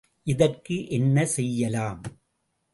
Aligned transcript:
இதற்கு 0.27 0.87
என்ன 0.89 1.25
செய்யலாம்! 1.25 2.01